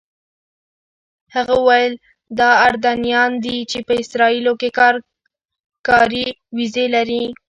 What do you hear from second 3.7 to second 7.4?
چې په اسرائیلو کې کاري ویزې لري.